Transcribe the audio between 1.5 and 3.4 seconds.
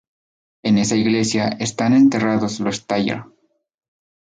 están enterrados los Thayer.